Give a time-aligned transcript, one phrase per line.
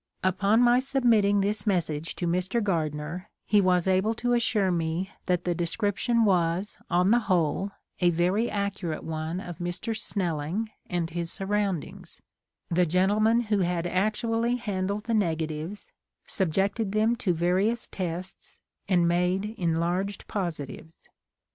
[0.23, 2.59] Upon my submitting this message to Mr.
[2.63, 7.73] Gardner he was able to as sure me that the description was, on the whole,
[7.99, 9.95] a very accurate one of Mr.
[9.95, 12.19] Snelling and his surroundings,
[12.69, 15.91] the gentleman who had actually handled the negatives,
[16.25, 18.59] subjected them to various tests
[18.89, 21.07] and made enlarged positives.